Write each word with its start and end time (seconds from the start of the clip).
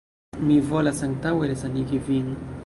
Mi 0.45 0.55
volas 0.69 1.03
antaŭe 1.09 1.51
resanigi 1.53 2.01
vin. 2.09 2.35